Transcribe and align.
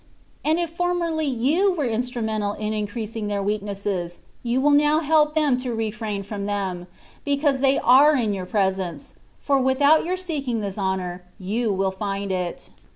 And 0.43 0.57
if 0.57 0.71
formerly 0.71 1.27
you 1.27 1.73
were 1.73 1.85
instrumental 1.85 2.53
in 2.53 2.73
increasing 2.73 3.27
their 3.27 3.43
weaknesses, 3.43 4.17
you 4.41 4.59
will 4.59 4.71
now 4.71 4.97
help 5.01 5.35
them 5.35 5.57
to 5.57 5.75
refrain 5.75 6.23
from 6.23 6.47
them, 6.47 6.87
because 7.23 7.59
they 7.59 7.77
are 7.77 8.15
in 8.15 8.33
your 8.33 8.47
presence; 8.47 9.13
for 9.39 9.59
without 9.59 10.03
your 10.03 10.17
seeking 10.17 10.61
this 10.61 10.79
honour, 10.79 11.23
you 11.37 11.71
will 11.71 11.91
find 11.91 12.31
it. 12.31 12.71